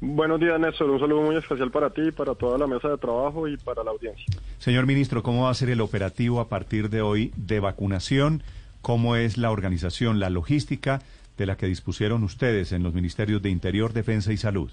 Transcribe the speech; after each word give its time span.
Buenos 0.00 0.38
días, 0.38 0.60
Néstor. 0.60 0.90
Un 0.90 1.00
saludo 1.00 1.22
muy 1.22 1.36
especial 1.36 1.70
para 1.70 1.90
ti, 1.90 2.10
para 2.10 2.34
toda 2.34 2.58
la 2.58 2.66
mesa 2.66 2.88
de 2.88 2.98
trabajo 2.98 3.48
y 3.48 3.56
para 3.56 3.82
la 3.82 3.92
audiencia. 3.92 4.26
Señor 4.58 4.86
ministro, 4.86 5.22
¿cómo 5.22 5.44
va 5.44 5.50
a 5.50 5.54
ser 5.54 5.70
el 5.70 5.80
operativo 5.80 6.40
a 6.40 6.48
partir 6.48 6.90
de 6.90 7.00
hoy 7.00 7.32
de 7.36 7.60
vacunación? 7.60 8.42
¿Cómo 8.82 9.16
es 9.16 9.38
la 9.38 9.50
organización, 9.50 10.20
la 10.20 10.28
logística 10.28 11.00
de 11.38 11.46
la 11.46 11.56
que 11.56 11.66
dispusieron 11.66 12.24
ustedes 12.24 12.72
en 12.72 12.82
los 12.82 12.92
ministerios 12.92 13.40
de 13.40 13.50
Interior, 13.50 13.94
Defensa 13.94 14.32
y 14.32 14.36
Salud? 14.36 14.70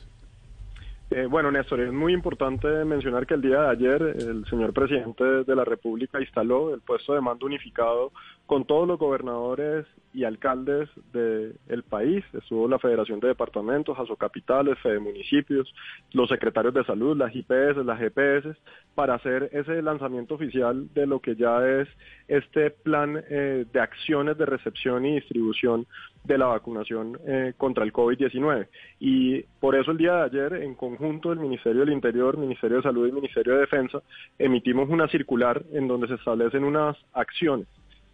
Eh, 1.15 1.27
bueno, 1.27 1.51
Néstor, 1.51 1.79
es 1.81 1.93
muy 1.93 2.11
importante 2.11 2.67
mencionar 2.85 3.27
que 3.27 3.35
el 3.35 3.41
día 3.41 3.61
de 3.61 3.69
ayer 3.69 4.01
el 4.01 4.45
señor 4.49 4.73
presidente 4.73 5.23
de 5.23 5.55
la 5.55 5.63
República 5.63 6.19
instaló 6.19 6.73
el 6.73 6.81
puesto 6.81 7.13
de 7.13 7.21
mando 7.21 7.45
unificado 7.45 8.11
con 8.47 8.65
todos 8.65 8.87
los 8.87 8.97
gobernadores 8.97 9.85
y 10.11 10.23
alcaldes 10.23 10.89
del 11.11 11.83
país. 11.87 12.25
Estuvo 12.33 12.67
la 12.67 12.79
Federación 12.79 13.19
de 13.19 13.27
Departamentos, 13.27 13.97
Asocapitales, 13.99 14.79
Fede 14.79 14.97
Municipios, 14.97 15.71
los 16.13 16.29
secretarios 16.29 16.73
de 16.73 16.83
salud, 16.83 17.15
las 17.15 17.35
IPS, 17.35 17.85
las 17.85 17.99
GPS, 17.99 18.55
para 18.95 19.13
hacer 19.13 19.49
ese 19.53 19.83
lanzamiento 19.83 20.33
oficial 20.33 20.91
de 20.95 21.05
lo 21.05 21.19
que 21.19 21.35
ya 21.35 21.63
es 21.67 21.87
este 22.27 22.71
plan 22.71 23.23
eh, 23.29 23.65
de 23.71 23.79
acciones 23.79 24.35
de 24.37 24.47
recepción 24.47 25.05
y 25.05 25.15
distribución 25.15 25.85
de 26.23 26.37
la 26.37 26.45
vacunación 26.45 27.19
eh, 27.25 27.53
contra 27.57 27.83
el 27.83 27.91
COVID-19. 27.91 28.67
Y 28.99 29.41
por 29.59 29.75
eso 29.75 29.91
el 29.91 29.97
día 29.97 30.13
de 30.13 30.23
ayer, 30.23 30.53
en 30.63 30.75
conjunto 30.75 31.29
del 31.29 31.39
Ministerio 31.39 31.81
del 31.81 31.93
Interior, 31.93 32.37
Ministerio 32.37 32.77
de 32.77 32.83
Salud 32.83 33.07
y 33.07 33.11
Ministerio 33.11 33.55
de 33.55 33.61
Defensa, 33.61 34.01
emitimos 34.39 34.89
una 34.89 35.07
circular 35.07 35.63
en 35.73 35.87
donde 35.87 36.07
se 36.07 36.15
establecen 36.15 36.63
unas 36.63 36.95
acciones 37.13 37.67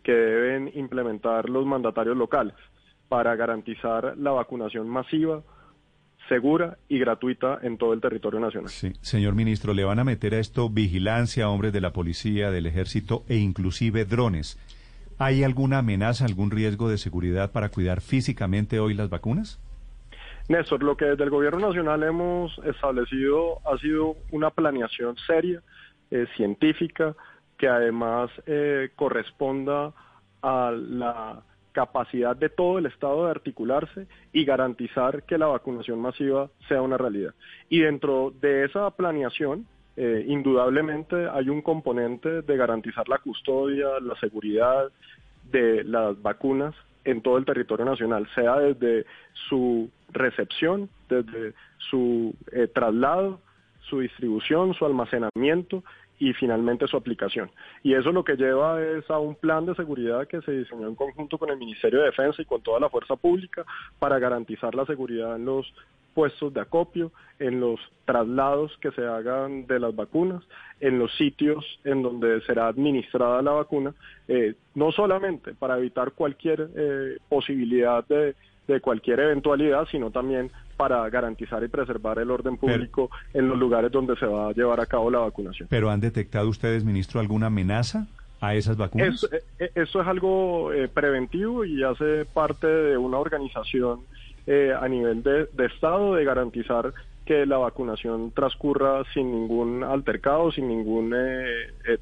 que 0.03 0.11
deben 0.11 0.71
implementar 0.75 1.49
los 1.49 1.65
mandatarios 1.65 2.17
locales 2.17 2.55
para 3.09 3.35
garantizar 3.35 4.15
la 4.17 4.31
vacunación 4.31 4.87
masiva, 4.87 5.41
segura 6.27 6.77
y 6.87 6.99
gratuita 6.99 7.59
en 7.63 7.77
todo 7.77 7.93
el 7.93 8.01
territorio 8.01 8.39
nacional. 8.39 8.69
Sí, 8.69 8.93
señor 9.01 9.33
ministro, 9.33 9.73
le 9.73 9.83
van 9.83 9.99
a 9.99 10.03
meter 10.03 10.35
a 10.35 10.39
esto 10.39 10.69
vigilancia, 10.69 11.49
hombres 11.49 11.73
de 11.73 11.81
la 11.81 11.91
policía, 11.91 12.51
del 12.51 12.67
ejército 12.67 13.23
e 13.27 13.37
inclusive 13.37 14.05
drones. 14.05 14.57
¿Hay 15.21 15.43
alguna 15.43 15.79
amenaza, 15.79 16.23
algún 16.23 16.49
riesgo 16.49 16.87
de 16.87 16.97
seguridad 16.97 17.51
para 17.51 17.67
cuidar 17.67 17.99
físicamente 17.99 18.79
hoy 18.79 18.93
las 18.93 19.09
vacunas? 19.09 19.59
Néstor, 20.47 20.81
lo 20.81 20.95
que 20.95 21.03
desde 21.03 21.25
el 21.25 21.29
Gobierno 21.29 21.67
Nacional 21.67 22.03
hemos 22.03 22.57
establecido 22.59 23.59
ha 23.69 23.77
sido 23.79 24.15
una 24.31 24.49
planeación 24.49 25.17
seria, 25.27 25.61
eh, 26.09 26.25
científica, 26.37 27.15
que 27.57 27.67
además 27.67 28.31
eh, 28.45 28.91
corresponda 28.95 29.91
a 30.41 30.71
la 30.71 31.41
capacidad 31.73 32.33
de 32.37 32.47
todo 32.47 32.77
el 32.77 32.85
Estado 32.85 33.25
de 33.25 33.31
articularse 33.31 34.07
y 34.31 34.45
garantizar 34.45 35.23
que 35.23 35.37
la 35.37 35.47
vacunación 35.47 35.99
masiva 35.99 36.49
sea 36.69 36.81
una 36.81 36.97
realidad. 36.97 37.33
Y 37.67 37.81
dentro 37.81 38.33
de 38.39 38.63
esa 38.63 38.89
planeación, 38.91 39.67
eh, 40.01 40.23
indudablemente 40.27 41.27
hay 41.27 41.49
un 41.49 41.61
componente 41.61 42.41
de 42.41 42.55
garantizar 42.55 43.09
la 43.09 43.17
custodia, 43.17 43.99
la 44.01 44.17
seguridad 44.17 44.89
de 45.51 45.83
las 45.83 46.21
vacunas 46.21 46.75
en 47.05 47.21
todo 47.21 47.37
el 47.37 47.45
territorio 47.45 47.85
nacional, 47.85 48.27
sea 48.35 48.57
desde 48.57 49.05
su 49.49 49.89
recepción, 50.11 50.89
desde 51.07 51.53
su 51.77 52.35
eh, 52.51 52.67
traslado, 52.67 53.39
su 53.81 53.99
distribución, 53.99 54.73
su 54.73 54.85
almacenamiento 54.85 55.83
y 56.19 56.33
finalmente 56.33 56.87
su 56.87 56.97
aplicación. 56.97 57.49
Y 57.81 57.93
eso 57.93 58.11
lo 58.11 58.23
que 58.23 58.35
lleva 58.35 58.81
es 58.81 59.09
a 59.09 59.17
un 59.17 59.35
plan 59.35 59.65
de 59.65 59.75
seguridad 59.75 60.27
que 60.27 60.41
se 60.41 60.51
diseñó 60.51 60.87
en 60.87 60.95
conjunto 60.95 61.37
con 61.37 61.49
el 61.49 61.57
Ministerio 61.57 61.99
de 61.99 62.07
Defensa 62.07 62.41
y 62.41 62.45
con 62.45 62.61
toda 62.61 62.79
la 62.79 62.89
fuerza 62.89 63.15
pública 63.15 63.65
para 63.97 64.19
garantizar 64.19 64.75
la 64.75 64.85
seguridad 64.85 65.37
en 65.37 65.45
los 65.45 65.73
puestos 66.13 66.53
de 66.53 66.61
acopio, 66.61 67.11
en 67.39 67.59
los 67.59 67.79
traslados 68.05 68.77
que 68.81 68.91
se 68.91 69.05
hagan 69.05 69.65
de 69.67 69.79
las 69.79 69.95
vacunas, 69.95 70.43
en 70.79 70.99
los 70.99 71.15
sitios 71.15 71.65
en 71.83 72.01
donde 72.01 72.41
será 72.41 72.67
administrada 72.67 73.41
la 73.41 73.51
vacuna, 73.51 73.93
eh, 74.27 74.55
no 74.75 74.91
solamente 74.91 75.53
para 75.53 75.77
evitar 75.77 76.11
cualquier 76.11 76.69
eh, 76.75 77.17
posibilidad 77.29 78.05
de 78.07 78.35
de 78.69 78.79
cualquier 78.79 79.19
eventualidad, 79.19 79.87
sino 79.91 80.11
también 80.11 80.51
para 80.77 81.09
garantizar 81.09 81.61
y 81.63 81.67
preservar 81.67 82.19
el 82.19 82.31
orden 82.31 82.55
público 82.55 83.09
en 83.33 83.49
los 83.49 83.57
lugares 83.57 83.91
donde 83.91 84.15
se 84.15 84.25
va 84.25 84.49
a 84.49 84.53
llevar 84.53 84.79
a 84.79 84.85
cabo 84.85 85.11
la 85.11 85.19
vacunación. 85.19 85.67
¿Pero 85.69 85.89
han 85.89 85.99
detectado 85.99 86.47
ustedes, 86.47 86.85
ministro, 86.85 87.19
alguna 87.19 87.47
amenaza 87.47 88.07
a 88.39 88.55
esas 88.55 88.77
vacunas? 88.77 89.15
Eso, 89.15 89.27
eh, 89.33 89.41
eh, 89.59 89.71
eso 89.75 90.01
es 90.01 90.07
algo 90.07 90.71
eh, 90.71 90.87
preventivo 90.87 91.65
y 91.65 91.83
hace 91.83 92.25
parte 92.25 92.67
de 92.67 92.97
una 92.97 93.17
organización 93.17 94.01
a 94.49 94.87
nivel 94.87 95.21
de, 95.23 95.47
Estado 95.65 96.15
de 96.15 96.25
garantizar 96.25 96.93
que 97.25 97.45
la 97.45 97.57
vacunación 97.57 98.31
transcurra 98.31 99.03
sin 99.13 99.31
ningún 99.31 99.83
altercado, 99.83 100.51
sin 100.51 100.67
ningún 100.67 101.13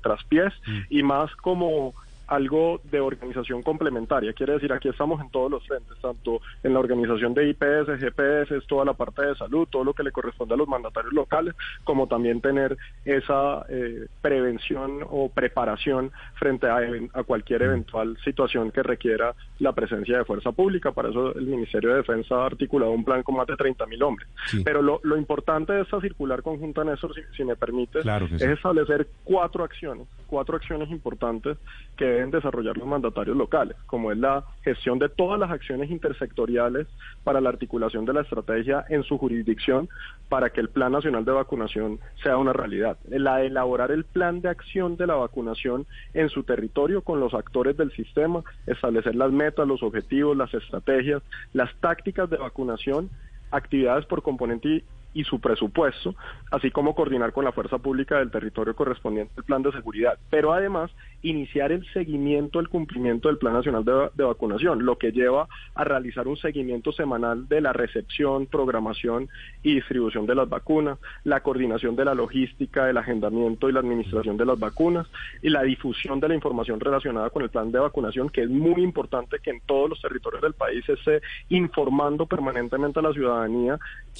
traspiés 0.01 0.53
mm. 0.65 0.79
y 0.89 1.03
más 1.03 1.35
como 1.35 1.93
algo 2.27 2.81
de 2.91 2.99
organización 2.99 3.63
complementaria. 3.63 4.33
Quiere 4.33 4.53
decir, 4.53 4.71
aquí 4.73 4.89
estamos 4.89 5.21
en 5.21 5.29
todos 5.29 5.49
los 5.49 5.65
frentes, 5.65 5.97
tanto 6.01 6.41
en 6.63 6.73
la 6.73 6.79
organización 6.79 7.33
de 7.33 7.49
IPS, 7.49 7.99
GPS, 7.99 8.59
toda 8.67 8.85
la 8.85 8.93
parte 8.93 9.21
de 9.23 9.35
salud, 9.35 9.67
todo 9.69 9.83
lo 9.83 9.93
que 9.93 10.03
le 10.03 10.11
corresponde 10.11 10.53
a 10.53 10.57
los 10.57 10.67
mandatarios 10.67 11.13
locales, 11.13 11.55
como 11.83 12.07
también 12.07 12.41
tener 12.41 12.77
esa 13.05 13.65
eh, 13.69 14.07
prevención 14.21 14.99
o 15.09 15.29
preparación 15.29 16.11
frente 16.35 16.67
a, 16.67 16.77
cualquier 17.23 17.63
eventual 17.63 18.17
situación 18.23 18.71
que 18.71 18.83
requiera 18.83 19.33
la 19.59 19.73
presencia 19.73 20.17
de 20.17 20.25
fuerza 20.25 20.51
pública. 20.51 20.91
Para 20.91 21.09
eso 21.09 21.33
el 21.35 21.47
Ministerio 21.47 21.91
de 21.91 21.97
Defensa 21.97 22.35
ha 22.35 22.45
articulado 22.45 22.91
un 22.91 23.03
plan 23.03 23.23
con 23.23 23.35
más 23.35 23.47
de 23.47 23.55
30 23.55 23.85
mil 23.85 24.03
hombres. 24.03 24.27
Pero 24.63 24.81
lo, 24.81 25.17
importante 25.17 25.73
de 25.73 25.81
esta 25.81 25.99
circular 25.99 26.43
conjunta, 26.43 26.83
Néstor, 26.83 27.13
si, 27.15 27.21
si 27.35 27.43
me 27.43 27.55
permite, 27.55 27.99
es 27.99 28.41
establecer 28.41 29.07
cuatro 29.23 29.63
acciones, 29.63 30.07
cuatro 30.27 30.55
acciones 30.57 30.89
importantes 30.91 31.57
que 31.95 32.16
deben 32.17 32.31
desarrollar 32.31 32.77
los 32.77 32.87
mandatarios 32.87 33.37
locales, 33.37 33.77
como 33.85 34.11
es 34.11 34.17
la 34.17 34.43
gestión 34.63 34.99
de 34.99 35.09
todas 35.09 35.39
las 35.39 35.51
acciones 35.51 35.89
intersectoriales 35.91 36.87
para 37.23 37.41
la 37.41 37.49
articulación 37.49 38.05
de 38.05 38.13
la 38.13 38.21
estrategia 38.21 38.85
en 38.89 39.03
su 39.03 39.17
jurisdicción 39.17 39.87
para 40.29 40.49
que 40.49 40.61
el 40.61 40.69
Plan 40.69 40.91
Nacional 40.91 41.25
de 41.25 41.31
Vacunación 41.31 41.99
sea 42.23 42.37
una 42.37 42.53
realidad. 42.53 42.97
La 43.09 43.43
elaborar 43.43 43.91
el 43.91 44.03
plan 44.03 44.41
de 44.41 44.49
acción 44.49 44.97
de 44.97 45.07
la 45.07 45.15
vacunación 45.15 45.85
en 46.13 46.29
su 46.29 46.43
territorio 46.43 47.01
con 47.01 47.19
los 47.19 47.33
actores 47.33 47.77
del 47.77 47.91
sistema, 47.91 48.43
establecer 48.65 49.15
las 49.15 49.31
metas, 49.31 49.67
los 49.67 49.83
objetivos, 49.83 50.35
las 50.35 50.53
estrategias, 50.53 51.21
las 51.53 51.73
tácticas 51.79 52.29
de 52.29 52.37
vacunación 52.37 53.09
actividades 53.51 54.05
por 54.05 54.23
componente 54.23 54.83
y 55.17 55.23
su 55.23 55.39
presupuesto, 55.39 56.13
así 56.51 56.69
como 56.69 56.93
coordinar 56.93 57.33
con 57.33 57.43
la 57.43 57.51
fuerza 57.51 57.79
pública 57.79 58.19
del 58.19 58.29
territorio 58.29 58.75
correspondiente 58.75 59.33
al 59.35 59.45
plan 59.45 59.63
de 59.63 59.71
seguridad, 59.71 60.19
pero 60.29 60.53
además 60.53 60.91
iniciar 61.23 61.71
el 61.71 61.91
seguimiento 61.91 62.59
del 62.59 62.69
cumplimiento 62.69 63.27
del 63.27 63.39
Plan 63.39 63.53
Nacional 63.53 63.83
de, 63.83 64.23
Vacunación, 64.23 64.85
lo 64.85 64.99
que 64.99 65.11
lleva 65.11 65.47
a 65.73 65.83
realizar 65.83 66.27
un 66.27 66.37
seguimiento 66.37 66.91
semanal 66.91 67.47
de 67.47 67.61
la 67.61 67.73
recepción, 67.73 68.45
programación 68.45 69.27
y 69.63 69.73
distribución 69.73 70.27
de 70.27 70.35
las 70.35 70.47
vacunas, 70.47 70.99
la 71.23 71.41
coordinación 71.41 71.95
de 71.95 72.05
la 72.05 72.13
logística, 72.13 72.87
el 72.87 72.97
agendamiento 72.97 73.69
y 73.69 73.71
la 73.71 73.79
administración 73.79 74.37
de 74.37 74.45
las 74.45 74.59
vacunas 74.59 75.07
y 75.41 75.49
la 75.49 75.63
difusión 75.63 76.19
de 76.19 76.27
la 76.27 76.35
información 76.35 76.79
relacionada 76.79 77.31
con 77.31 77.41
el 77.41 77.49
plan 77.49 77.71
de 77.71 77.79
vacunación, 77.79 78.29
que 78.29 78.43
es 78.43 78.49
muy 78.51 78.83
importante 78.83 79.39
que 79.41 79.49
en 79.49 79.61
todos 79.61 79.89
los 79.89 79.99
territorios 79.99 80.43
del 80.43 80.53
país 80.53 80.85
se 80.85 80.93
esté 80.93 81.21
informando 81.49 82.27
permanentemente 82.27 82.99
a 82.99 83.01
la 83.01 83.13
ciudadanía 83.13 83.79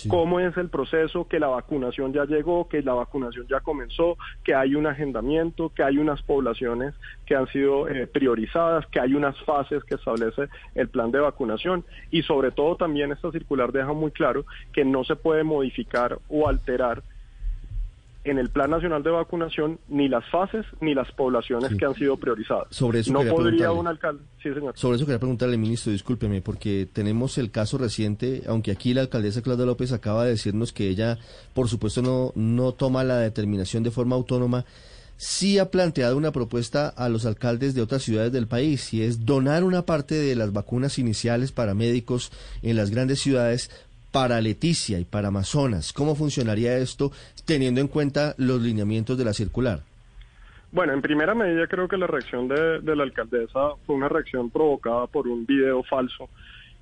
cómo 0.09 0.39
es 0.39 0.55
el 0.57 0.69
proceso, 0.69 0.86
que 1.29 1.39
la 1.39 1.47
vacunación 1.47 2.13
ya 2.13 2.25
llegó, 2.25 2.67
que 2.67 2.81
la 2.81 2.93
vacunación 2.93 3.47
ya 3.47 3.59
comenzó, 3.59 4.17
que 4.43 4.53
hay 4.53 4.75
un 4.75 4.87
agendamiento, 4.87 5.69
que 5.69 5.83
hay 5.83 5.97
unas 5.97 6.21
poblaciones 6.21 6.93
que 7.25 7.35
han 7.35 7.47
sido 7.47 7.87
eh, 7.87 8.07
priorizadas, 8.07 8.85
que 8.87 8.99
hay 8.99 9.13
unas 9.13 9.37
fases 9.43 9.83
que 9.83 9.95
establece 9.95 10.47
el 10.75 10.89
plan 10.89 11.11
de 11.11 11.19
vacunación. 11.19 11.83
Y 12.11 12.23
sobre 12.23 12.51
todo 12.51 12.75
también 12.75 13.11
esta 13.11 13.31
circular 13.31 13.71
deja 13.71 13.93
muy 13.93 14.11
claro 14.11 14.45
que 14.73 14.85
no 14.85 15.03
se 15.03 15.15
puede 15.15 15.43
modificar 15.43 16.19
o 16.29 16.47
alterar 16.47 17.03
en 18.31 18.39
el 18.39 18.49
Plan 18.49 18.69
Nacional 18.69 19.03
de 19.03 19.09
Vacunación 19.11 19.79
ni 19.87 20.07
las 20.07 20.23
fases 20.29 20.65
ni 20.81 20.93
las 20.93 21.11
poblaciones 21.11 21.71
Sí. 21.71 21.77
que 21.77 21.85
han 21.85 21.95
sido 21.95 22.17
priorizadas. 22.17 22.67
Sobre 22.69 22.99
eso 22.99 23.13
no 23.13 23.23
podría 23.23 23.71
un 23.71 23.87
alcalde. 23.87 24.23
Sí, 24.41 24.53
señor. 24.53 24.73
Sobre 24.75 24.97
eso 24.97 25.05
quería 25.05 25.19
preguntarle, 25.19 25.57
ministro, 25.57 25.91
discúlpeme, 25.91 26.41
porque 26.41 26.87
tenemos 26.91 27.37
el 27.37 27.51
caso 27.51 27.77
reciente, 27.77 28.43
aunque 28.47 28.71
aquí 28.71 28.93
la 28.93 29.01
alcaldesa 29.01 29.41
Claudia 29.41 29.65
López 29.65 29.91
acaba 29.91 30.23
de 30.23 30.31
decirnos 30.31 30.73
que 30.73 30.87
ella, 30.89 31.17
por 31.53 31.67
supuesto, 31.69 32.01
no, 32.01 32.31
no 32.35 32.73
toma 32.73 33.03
la 33.03 33.17
determinación 33.19 33.83
de 33.83 33.91
forma 33.91 34.15
autónoma, 34.15 34.65
sí 35.19 35.57
ha 35.57 35.71
planteado 35.71 36.15
una 36.15 36.31
propuesta 36.31 36.89
a 36.89 37.09
los 37.09 37.25
alcaldes 37.25 37.73
de 37.73 37.81
otras 37.81 38.03
ciudades 38.03 38.31
del 38.31 38.47
país, 38.47 38.93
y 38.93 39.01
es 39.01 39.25
donar 39.25 39.63
una 39.63 39.83
parte 39.85 40.13
de 40.15 40.35
las 40.35 40.53
vacunas 40.53 40.99
iniciales 40.99 41.51
para 41.51 41.73
médicos 41.73 42.31
en 42.61 42.75
las 42.75 42.91
grandes 42.91 43.19
ciudades 43.19 43.71
para 44.17 44.41
Leticia 44.41 44.97
y 44.97 45.05
para 45.05 45.27
Amazonas. 45.27 45.93
¿Cómo 45.93 46.15
funcionaría 46.15 46.75
esto 46.77 47.11
teniendo 47.45 47.81
en 47.81 47.87
cuenta 47.87 48.33
los 48.39 48.59
lineamientos 48.59 49.15
de 49.15 49.23
la 49.23 49.31
circular? 49.31 49.81
Bueno, 50.71 50.93
en 50.93 51.03
primera 51.03 51.35
medida 51.35 51.67
creo 51.67 51.87
que 51.87 51.97
la 51.97 52.07
reacción 52.07 52.47
de, 52.47 52.95
la 52.95 53.03
alcaldesa 53.03 53.75
fue 53.85 53.95
una 53.95 54.09
reacción 54.09 54.49
provocada 54.49 55.05
por 55.05 55.27
un 55.27 55.45
video 55.45 55.83
falso 55.83 56.29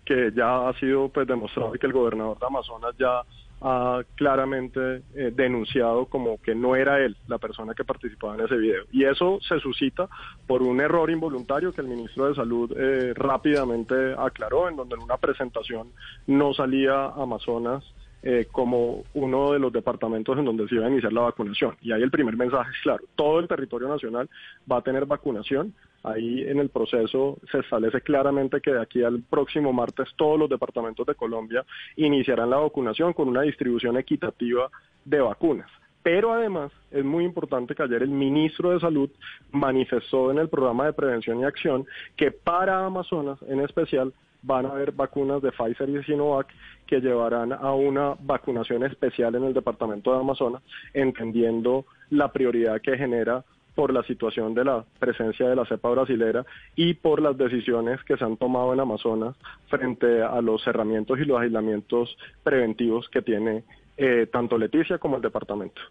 que 0.06 0.32
ya 0.34 0.70
ha 0.70 0.80
sido 0.80 1.10
pues 1.10 1.28
demostrado 1.28 1.76
y 1.76 1.78
que 1.78 1.88
el 1.88 1.92
gobernador 1.92 2.40
de 2.40 2.46
Amazonas 2.46 2.96
ya 2.98 3.20
ha 3.62 4.02
claramente 4.16 5.02
eh, 5.16 5.32
denunciado 5.34 6.06
como 6.06 6.42
que 6.42 6.54
no 6.54 6.76
era 6.76 7.00
él 7.00 7.16
la 7.28 7.38
persona 7.38 7.74
que 7.74 7.84
participaba 7.84 8.36
en 8.36 8.42
ese 8.42 8.58
video. 8.58 8.84
Y 8.92 9.06
eso 9.06 9.40
se 9.48 9.60
suscita 9.60 10.08
por 10.46 10.62
un 10.62 10.82
error 10.82 11.10
involuntario 11.10 11.74
que 11.74 11.82
el 11.82 11.88
ministro 11.88 12.28
de 12.28 12.36
Salud 12.36 12.72
eh, 12.78 13.14
rápidamente 13.16 14.14
aclaró, 14.18 14.70
en 14.70 14.76
donde 14.76 14.96
en 14.96 15.02
una 15.02 15.18
presentación 15.18 15.92
no 16.28 16.54
salía 16.54 17.06
Amazonas 17.06 17.84
eh, 18.28 18.48
como 18.52 19.04
uno 19.14 19.52
de 19.52 19.60
los 19.60 19.72
departamentos 19.72 20.36
en 20.36 20.46
donde 20.46 20.68
se 20.68 20.74
iba 20.74 20.88
a 20.88 20.90
iniciar 20.90 21.14
la 21.14 21.22
vacunación. 21.22 21.78
Y 21.80 21.92
ahí 21.92 22.02
el 22.02 22.10
primer 22.10 22.36
mensaje 22.36 22.72
es 22.72 22.82
claro, 22.82 23.04
todo 23.16 23.40
el 23.40 23.48
territorio 23.48 23.88
nacional 23.88 24.28
va 24.70 24.78
a 24.78 24.82
tener 24.82 25.06
vacunación. 25.06 25.76
Ahí 26.06 26.44
en 26.48 26.60
el 26.60 26.70
proceso 26.70 27.40
se 27.52 27.60
establece 27.60 28.00
claramente 28.02 28.62
que 28.62 28.74
de 28.74 28.82
aquí 28.82 29.04
al 29.04 29.24
próximo 29.24 29.74
martes 29.74 30.08
todos 30.16 30.38
los 30.38 30.48
departamentos 30.48 31.04
de 31.06 31.16
Colombia 31.16 31.66
iniciarán 31.96 32.52
la 32.52 32.58
vacunación 32.58 33.12
con 33.14 33.28
una 33.28 33.42
distribución 33.42 33.98
equitativa 33.98 34.70
de 35.04 35.20
vacunas. 35.20 35.70
Pero 36.04 36.32
además 36.32 36.72
es 36.92 37.04
muy 37.04 37.24
importante 37.24 37.74
que 37.74 37.82
ayer 37.82 38.04
el 38.04 38.10
ministro 38.10 38.70
de 38.70 38.80
Salud 38.80 39.10
manifestó 39.52 40.30
en 40.30 40.38
el 40.38 40.48
programa 40.48 40.86
de 40.86 40.94
prevención 40.94 41.40
y 41.40 41.44
acción 41.44 41.88
que 42.16 42.30
para 42.30 42.86
Amazonas 42.86 43.40
en 43.48 43.62
especial 43.62 44.14
van 44.44 44.68
a 44.68 44.74
haber 44.74 44.92
vacunas 44.92 45.42
de 45.42 45.52
Pfizer 45.52 45.90
y 45.90 46.04
Sinovac 46.04 46.54
que 46.86 47.02
llevarán 47.02 47.52
a 47.52 47.74
una 47.74 48.14
vacunación 48.20 48.84
especial 48.84 49.34
en 49.34 49.46
el 49.46 49.56
departamento 49.56 50.14
de 50.14 50.20
Amazonas, 50.20 50.62
entendiendo 50.94 51.86
la 52.12 52.32
prioridad 52.32 52.80
que 52.80 52.96
genera 52.96 53.44
por 53.76 53.94
la 53.94 54.04
situación 54.04 54.54
de 54.54 54.64
la 54.64 54.84
presencia 55.00 55.48
de 55.48 55.56
la 55.56 55.66
cepa 55.66 55.90
brasilera 55.90 56.46
y 56.76 56.94
por 56.94 57.22
las 57.22 57.38
decisiones 57.38 58.02
que 58.04 58.18
se 58.18 58.24
han 58.24 58.38
tomado 58.38 58.74
en 58.74 58.80
Amazonas 58.80 59.36
frente 59.68 60.24
a 60.24 60.42
los 60.42 60.64
cerramientos 60.64 61.20
y 61.20 61.26
los 61.26 61.40
aislamientos 61.40 62.18
preventivos 62.44 63.10
que 63.10 63.22
tiene 63.22 63.64
eh, 63.98 64.28
tanto 64.32 64.58
Leticia 64.58 64.98
como 64.98 65.18
el 65.18 65.22
departamento. 65.22 65.82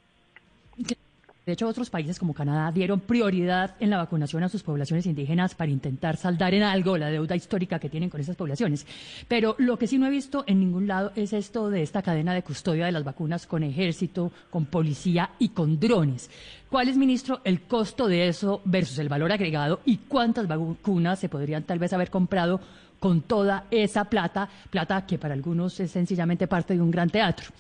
De 1.46 1.52
hecho, 1.52 1.68
otros 1.68 1.90
países 1.90 2.18
como 2.18 2.32
Canadá 2.32 2.72
dieron 2.72 3.00
prioridad 3.00 3.74
en 3.78 3.90
la 3.90 3.98
vacunación 3.98 4.42
a 4.44 4.48
sus 4.48 4.62
poblaciones 4.62 5.04
indígenas 5.04 5.54
para 5.54 5.70
intentar 5.70 6.16
saldar 6.16 6.54
en 6.54 6.62
algo 6.62 6.96
la 6.96 7.10
deuda 7.10 7.36
histórica 7.36 7.78
que 7.78 7.90
tienen 7.90 8.08
con 8.08 8.18
esas 8.18 8.36
poblaciones. 8.36 8.86
Pero 9.28 9.54
lo 9.58 9.78
que 9.78 9.86
sí 9.86 9.98
no 9.98 10.06
he 10.06 10.10
visto 10.10 10.44
en 10.46 10.60
ningún 10.60 10.86
lado 10.86 11.12
es 11.16 11.34
esto 11.34 11.68
de 11.68 11.82
esta 11.82 12.00
cadena 12.00 12.32
de 12.32 12.42
custodia 12.42 12.86
de 12.86 12.92
las 12.92 13.04
vacunas 13.04 13.46
con 13.46 13.62
ejército, 13.62 14.32
con 14.48 14.64
policía 14.64 15.32
y 15.38 15.50
con 15.50 15.78
drones. 15.78 16.30
¿Cuál 16.70 16.88
es, 16.88 16.96
ministro, 16.96 17.42
el 17.44 17.60
costo 17.60 18.08
de 18.08 18.26
eso 18.26 18.62
versus 18.64 18.98
el 18.98 19.10
valor 19.10 19.30
agregado 19.30 19.80
y 19.84 19.98
cuántas 19.98 20.48
vacunas 20.48 21.18
se 21.18 21.28
podrían 21.28 21.64
tal 21.64 21.78
vez 21.78 21.92
haber 21.92 22.10
comprado 22.10 22.58
con 22.98 23.20
toda 23.20 23.66
esa 23.70 24.06
plata, 24.06 24.48
plata 24.70 25.04
que 25.04 25.18
para 25.18 25.34
algunos 25.34 25.78
es 25.78 25.90
sencillamente 25.90 26.46
parte 26.46 26.72
de 26.72 26.80
un 26.80 26.90
gran 26.90 27.10
teatro? 27.10 27.50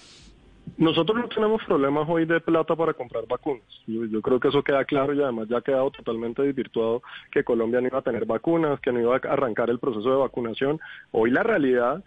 Nosotros 0.76 1.18
no 1.18 1.28
tenemos 1.28 1.62
problemas 1.64 2.08
hoy 2.08 2.24
de 2.24 2.40
plata 2.40 2.74
para 2.74 2.94
comprar 2.94 3.26
vacunas. 3.28 3.62
Yo, 3.86 4.04
yo, 4.06 4.20
creo 4.20 4.40
que 4.40 4.48
eso 4.48 4.62
queda 4.62 4.84
claro 4.84 5.14
y 5.14 5.22
además 5.22 5.48
ya 5.48 5.58
ha 5.58 5.62
quedado 5.62 5.90
totalmente 5.90 6.42
desvirtuado 6.42 7.02
que 7.30 7.44
Colombia 7.44 7.80
no 7.80 7.88
iba 7.88 7.98
a 7.98 8.02
tener 8.02 8.26
vacunas, 8.26 8.80
que 8.80 8.90
no 8.90 9.00
iba 9.00 9.14
a 9.14 9.32
arrancar 9.32 9.70
el 9.70 9.78
proceso 9.78 10.10
de 10.10 10.16
vacunación. 10.16 10.80
Hoy 11.12 11.30
la 11.30 11.42
realidad 11.42 12.02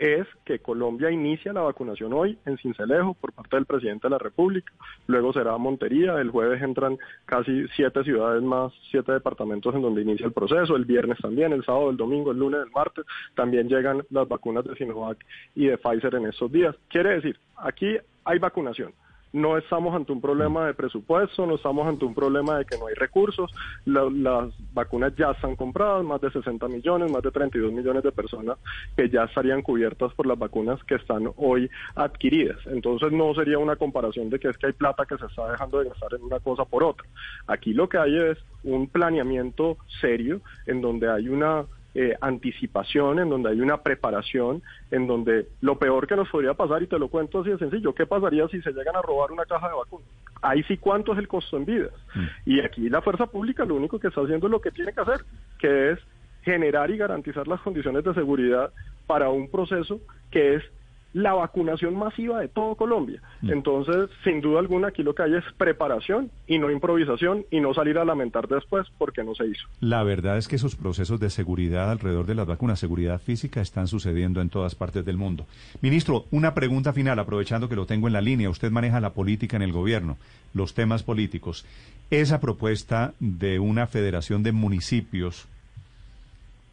es 0.00 0.26
que 0.46 0.60
Colombia 0.60 1.10
inicia 1.10 1.52
la 1.52 1.60
vacunación 1.60 2.14
hoy 2.14 2.38
en 2.46 2.56
Cincelejo 2.56 3.12
por 3.12 3.34
parte 3.34 3.56
del 3.56 3.66
presidente 3.66 4.06
de 4.08 4.12
la 4.12 4.18
República, 4.18 4.72
luego 5.06 5.30
será 5.34 5.58
Montería, 5.58 6.18
el 6.20 6.30
jueves 6.30 6.62
entran 6.62 6.98
casi 7.26 7.68
siete 7.76 8.02
ciudades 8.02 8.42
más, 8.42 8.72
siete 8.90 9.12
departamentos 9.12 9.74
en 9.74 9.82
donde 9.82 10.00
inicia 10.00 10.24
el 10.24 10.32
proceso, 10.32 10.74
el 10.74 10.86
viernes 10.86 11.18
también, 11.18 11.52
el 11.52 11.64
sábado, 11.64 11.90
el 11.90 11.98
domingo, 11.98 12.30
el 12.30 12.38
lunes, 12.38 12.62
el 12.64 12.70
martes, 12.70 13.04
también 13.34 13.68
llegan 13.68 14.02
las 14.08 14.26
vacunas 14.26 14.64
de 14.64 14.74
Sinovac 14.74 15.18
y 15.54 15.66
de 15.66 15.76
Pfizer 15.76 16.14
en 16.14 16.26
estos 16.26 16.50
días. 16.50 16.74
Quiere 16.88 17.16
decir, 17.16 17.38
aquí 17.56 17.98
hay 18.24 18.38
vacunación 18.38 18.94
no 19.32 19.56
estamos 19.56 19.94
ante 19.94 20.12
un 20.12 20.20
problema 20.20 20.66
de 20.66 20.74
presupuesto, 20.74 21.46
no 21.46 21.54
estamos 21.54 21.86
ante 21.86 22.04
un 22.04 22.14
problema 22.14 22.58
de 22.58 22.64
que 22.64 22.78
no 22.78 22.86
hay 22.86 22.94
recursos, 22.94 23.52
la, 23.84 24.08
las 24.10 24.54
vacunas 24.72 25.14
ya 25.16 25.30
están 25.30 25.56
compradas, 25.56 26.04
más 26.04 26.20
de 26.20 26.30
60 26.30 26.66
millones, 26.68 27.10
más 27.10 27.22
de 27.22 27.30
32 27.30 27.72
millones 27.72 28.02
de 28.02 28.12
personas 28.12 28.58
que 28.96 29.08
ya 29.08 29.24
estarían 29.24 29.62
cubiertas 29.62 30.12
por 30.14 30.26
las 30.26 30.38
vacunas 30.38 30.82
que 30.84 30.96
están 30.96 31.30
hoy 31.36 31.70
adquiridas. 31.94 32.58
Entonces 32.66 33.12
no 33.12 33.34
sería 33.34 33.58
una 33.58 33.76
comparación 33.76 34.30
de 34.30 34.38
que 34.38 34.48
es 34.48 34.58
que 34.58 34.66
hay 34.66 34.72
plata 34.72 35.06
que 35.06 35.16
se 35.16 35.26
está 35.26 35.50
dejando 35.50 35.78
de 35.78 35.88
gastar 35.88 36.14
en 36.14 36.24
una 36.24 36.40
cosa 36.40 36.64
por 36.64 36.82
otra. 36.82 37.06
Aquí 37.46 37.72
lo 37.72 37.88
que 37.88 37.98
hay 37.98 38.16
es 38.16 38.38
un 38.64 38.88
planeamiento 38.88 39.78
serio 40.00 40.40
en 40.66 40.80
donde 40.80 41.10
hay 41.10 41.28
una 41.28 41.64
eh, 41.94 42.16
anticipación, 42.20 43.18
en 43.18 43.28
donde 43.28 43.50
hay 43.50 43.60
una 43.60 43.82
preparación, 43.82 44.62
en 44.90 45.06
donde 45.06 45.48
lo 45.60 45.78
peor 45.78 46.06
que 46.06 46.16
nos 46.16 46.28
podría 46.28 46.54
pasar, 46.54 46.82
y 46.82 46.86
te 46.86 46.98
lo 46.98 47.08
cuento 47.08 47.40
así 47.40 47.50
de 47.50 47.58
sencillo, 47.58 47.94
¿qué 47.94 48.06
pasaría 48.06 48.46
si 48.48 48.62
se 48.62 48.72
llegan 48.72 48.96
a 48.96 49.02
robar 49.02 49.32
una 49.32 49.44
caja 49.44 49.68
de 49.68 49.74
vacunas? 49.74 50.06
Ahí 50.42 50.62
sí, 50.64 50.76
¿cuánto 50.76 51.12
es 51.12 51.18
el 51.18 51.28
costo 51.28 51.56
en 51.56 51.64
vidas? 51.64 51.92
Mm. 52.14 52.26
Y 52.46 52.60
aquí 52.60 52.88
la 52.88 53.02
fuerza 53.02 53.26
pública 53.26 53.64
lo 53.64 53.74
único 53.74 53.98
que 53.98 54.08
está 54.08 54.20
haciendo 54.20 54.46
es 54.46 54.50
lo 54.50 54.60
que 54.60 54.70
tiene 54.70 54.92
que 54.92 55.00
hacer, 55.00 55.20
que 55.58 55.92
es 55.92 55.98
generar 56.42 56.90
y 56.90 56.96
garantizar 56.96 57.46
las 57.46 57.60
condiciones 57.60 58.04
de 58.04 58.14
seguridad 58.14 58.72
para 59.06 59.28
un 59.28 59.50
proceso 59.50 60.00
que 60.30 60.54
es 60.54 60.64
la 61.12 61.32
vacunación 61.32 61.96
masiva 61.96 62.40
de 62.40 62.48
todo 62.48 62.74
Colombia. 62.76 63.20
Mm. 63.42 63.50
Entonces, 63.50 64.10
sin 64.22 64.40
duda 64.40 64.60
alguna, 64.60 64.88
aquí 64.88 65.02
lo 65.02 65.14
que 65.14 65.22
hay 65.22 65.34
es 65.34 65.44
preparación 65.56 66.30
y 66.46 66.58
no 66.58 66.70
improvisación 66.70 67.44
y 67.50 67.60
no 67.60 67.74
salir 67.74 67.98
a 67.98 68.04
lamentar 68.04 68.46
después 68.48 68.86
porque 68.98 69.24
no 69.24 69.34
se 69.34 69.46
hizo. 69.46 69.66
La 69.80 70.02
verdad 70.02 70.38
es 70.38 70.46
que 70.46 70.56
esos 70.56 70.76
procesos 70.76 71.18
de 71.18 71.30
seguridad 71.30 71.90
alrededor 71.90 72.26
de 72.26 72.34
las 72.34 72.46
vacunas, 72.46 72.78
seguridad 72.78 73.20
física, 73.20 73.60
están 73.60 73.88
sucediendo 73.88 74.40
en 74.40 74.50
todas 74.50 74.74
partes 74.74 75.04
del 75.04 75.16
mundo. 75.16 75.46
Ministro, 75.80 76.26
una 76.30 76.54
pregunta 76.54 76.92
final, 76.92 77.18
aprovechando 77.18 77.68
que 77.68 77.76
lo 77.76 77.86
tengo 77.86 78.06
en 78.06 78.12
la 78.12 78.20
línea. 78.20 78.50
Usted 78.50 78.70
maneja 78.70 79.00
la 79.00 79.10
política 79.10 79.56
en 79.56 79.62
el 79.62 79.72
gobierno, 79.72 80.16
los 80.54 80.74
temas 80.74 81.02
políticos. 81.02 81.66
Esa 82.10 82.40
propuesta 82.40 83.14
de 83.20 83.58
una 83.58 83.86
federación 83.86 84.42
de 84.42 84.52
municipios 84.52 85.48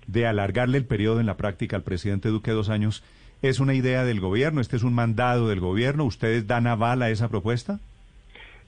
de 0.08 0.26
alargarle 0.26 0.78
el 0.78 0.86
periodo 0.86 1.20
en 1.20 1.26
la 1.26 1.38
práctica 1.38 1.76
al 1.76 1.84
presidente 1.84 2.30
Duque 2.30 2.52
dos 2.52 2.70
años, 2.70 3.04
¿Es 3.42 3.60
una 3.60 3.74
idea 3.74 4.04
del 4.04 4.20
gobierno? 4.20 4.62
¿Este 4.62 4.76
es 4.76 4.84
un 4.84 4.94
mandado 4.94 5.48
del 5.48 5.60
gobierno? 5.60 6.06
¿Ustedes 6.06 6.48
dan 6.48 6.68
aval 6.68 7.02
a 7.02 7.10
esa 7.10 7.30
propuesta? 7.30 7.80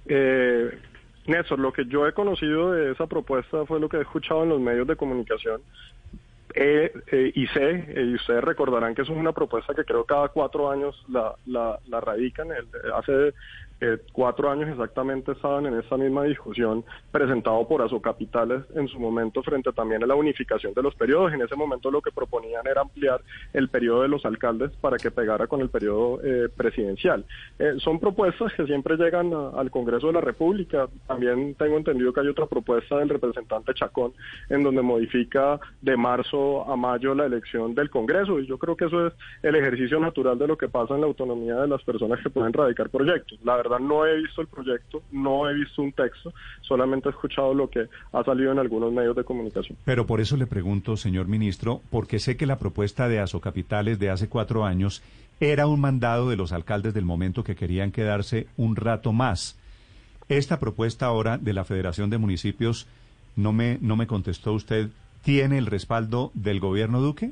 Eh, 0.07 0.69
Néstor, 1.25 1.59
lo 1.59 1.73
que 1.73 1.85
yo 1.85 2.07
he 2.07 2.13
conocido 2.13 2.71
de 2.71 2.91
esa 2.91 3.07
propuesta 3.07 3.65
fue 3.65 3.79
lo 3.79 3.89
que 3.89 3.97
he 3.97 4.01
escuchado 4.01 4.43
en 4.43 4.49
los 4.49 4.61
medios 4.61 4.87
de 4.87 4.95
comunicación. 4.95 5.61
Eh, 6.55 6.91
eh, 7.11 7.31
y 7.35 7.45
sé, 7.47 7.93
y 7.95 8.15
ustedes 8.15 8.43
recordarán 8.43 8.95
que 8.95 9.03
eso 9.03 9.13
es 9.13 9.19
una 9.19 9.33
propuesta 9.33 9.73
que 9.75 9.83
creo 9.83 10.03
cada 10.05 10.29
cuatro 10.29 10.71
años 10.71 10.95
la, 11.07 11.35
la, 11.45 11.79
la 11.87 11.99
radican. 12.01 12.47
El, 12.51 12.67
hace 12.93 13.33
eh, 13.81 13.97
cuatro 14.11 14.49
años 14.49 14.69
exactamente 14.69 15.31
estaban 15.31 15.65
en 15.65 15.79
esa 15.79 15.95
misma 15.95 16.23
discusión 16.23 16.83
presentado 17.11 17.65
por 17.67 17.81
Asocapitales 17.81 18.63
en 18.75 18.87
su 18.87 18.99
momento 18.99 19.41
frente 19.41 19.71
también 19.71 20.03
a 20.03 20.07
la 20.07 20.15
unificación 20.15 20.73
de 20.73 20.83
los 20.83 20.95
periodos. 20.95 21.33
En 21.33 21.41
ese 21.41 21.55
momento 21.55 21.89
lo 21.89 22.01
que 22.01 22.11
proponían 22.11 22.67
era 22.67 22.81
ampliar 22.81 23.21
el 23.53 23.69
periodo 23.69 24.01
de 24.01 24.09
los 24.09 24.25
alcaldes 24.25 24.71
para 24.81 24.97
que 24.97 25.11
pegara 25.11 25.47
con 25.47 25.61
el 25.61 25.69
periodo 25.69 26.19
eh, 26.23 26.49
presidencial. 26.55 27.25
Eh, 27.57 27.75
son 27.77 27.99
propuestas 27.99 28.53
que 28.53 28.65
siempre 28.65 28.97
llegan 28.97 29.33
al 29.33 29.71
Congreso 29.71 30.07
de 30.07 30.13
la 30.13 30.21
República. 30.21 30.87
También 31.07 31.55
tengo 31.55 31.77
entendido 31.77 32.11
que 32.11 32.19
hay 32.19 32.27
otra 32.27 32.47
propuesta 32.47 32.97
del 32.97 33.09
representante 33.09 33.73
Chacón 33.73 34.13
en 34.49 34.63
donde 34.63 34.81
modifica 34.81 35.59
de 35.81 35.95
marzo 35.95 36.69
a 36.69 36.75
mayo 36.75 37.15
la 37.15 37.25
elección 37.25 37.73
del 37.75 37.89
Congreso 37.89 38.39
y 38.39 38.47
yo 38.47 38.57
creo 38.57 38.75
que 38.75 38.85
eso 38.85 39.07
es 39.07 39.13
el 39.41 39.55
ejercicio 39.55 39.99
natural 39.99 40.37
de 40.37 40.47
lo 40.47 40.57
que 40.57 40.67
pasa 40.67 40.95
en 40.95 41.01
la 41.01 41.07
autonomía 41.07 41.55
de 41.55 41.67
las 41.67 41.83
personas 41.83 42.19
que 42.21 42.29
pueden 42.29 42.51
radicar 42.51 42.89
proyectos. 42.89 43.39
La 43.43 43.55
verdad 43.55 43.68
no 43.77 44.05
he 44.05 44.17
visto 44.21 44.41
el 44.41 44.47
proyecto, 44.47 45.03
no 45.11 45.47
he 45.49 45.53
visto 45.53 45.81
un 45.81 45.91
texto, 45.91 46.33
solamente 46.61 47.09
he 47.09 47.11
escuchado 47.11 47.53
lo 47.53 47.69
que 47.69 47.87
ha 48.13 48.23
salido 48.23 48.51
en 48.51 48.59
algunos 48.59 48.91
medios 48.91 49.15
de 49.15 49.23
comunicación. 49.23 49.77
Pero 49.85 50.07
por 50.07 50.21
eso 50.21 50.37
le 50.37 50.47
pregunto, 50.47 50.97
señor 50.97 51.27
ministro, 51.27 51.81
porque 51.91 52.19
sé 52.19 52.37
que 52.37 52.45
la 52.45 52.57
propuesta 52.57 53.07
de 53.07 53.19
Asocapitales 53.19 53.99
de 53.99 54.09
hace 54.09 54.29
cuatro 54.29 54.65
años 54.65 55.03
era 55.39 55.67
un 55.67 55.79
mandado 55.79 56.29
de 56.29 56.35
los 56.35 56.51
alcaldes 56.51 56.93
del 56.93 57.05
momento 57.05 57.43
que 57.43 57.55
querían 57.55 57.91
quedarse 57.91 58.47
un 58.57 58.75
rato 58.75 59.13
más. 59.13 59.57
Esta 60.27 60.59
propuesta 60.59 61.05
ahora 61.05 61.37
de 61.37 61.53
la 61.53 61.65
Federación 61.65 62.09
de 62.09 62.17
Municipios, 62.17 62.87
no 63.35 63.53
me, 63.53 63.77
no 63.81 63.95
me 63.95 64.07
contestó 64.07 64.53
usted, 64.53 64.89
¿tiene 65.23 65.57
el 65.57 65.65
respaldo 65.65 66.31
del 66.33 66.59
gobierno 66.59 67.01
Duque? 67.01 67.31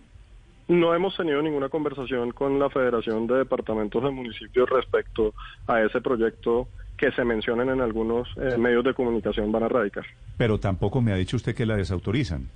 No 0.67 0.93
hemos 0.93 1.15
tenido 1.15 1.41
ninguna 1.41 1.69
conversación 1.69 2.31
con 2.31 2.59
la 2.59 2.69
Federación 2.69 3.25
de 3.27 3.36
Departamentos 3.38 4.03
de 4.03 4.12
Municipios 4.12 4.69
respecto 4.69 5.33
a 5.65 5.81
ese 5.81 6.01
proyecto 6.01 6.67
que 6.97 7.12
se 7.12 7.24
mencionan 7.24 7.69
en 7.69 7.79
algunos 7.81 8.27
eh, 8.38 8.57
medios 8.57 8.83
de 8.83 8.93
comunicación 8.93 9.51
van 9.51 9.63
a 9.63 9.69
radicar. 9.69 10.03
Pero 10.38 10.59
tampoco 10.59 11.00
me 11.01 11.12
ha 11.13 11.15
dicho 11.15 11.38
usted 11.38 11.55
que 11.55 11.65
la 11.65 11.75
desautorizan. 11.77 12.50